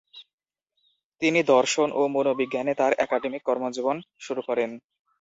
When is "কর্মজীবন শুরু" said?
3.45-4.41